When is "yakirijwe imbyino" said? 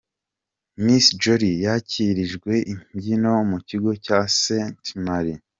1.65-3.31